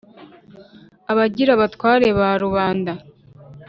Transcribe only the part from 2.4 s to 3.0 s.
rubanda